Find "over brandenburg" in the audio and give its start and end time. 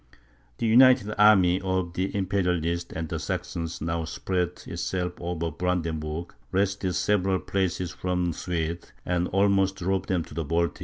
5.21-6.33